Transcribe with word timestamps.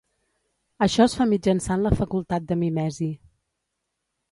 Això 0.85 1.05
es 1.05 1.15
fa 1.19 1.27
mitjançant 1.33 1.85
la 1.89 1.93
facultat 2.01 2.49
de 2.53 2.59
mimesi. 2.65 3.13